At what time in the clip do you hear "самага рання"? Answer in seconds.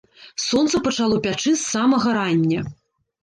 1.73-2.61